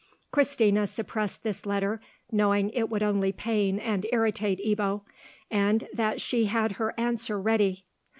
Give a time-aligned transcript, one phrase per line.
[0.31, 2.01] Christina suppressed this letter,
[2.31, 5.03] knowing it would only pain and irritate Ebbo,
[5.51, 7.85] and that she had her answer ready.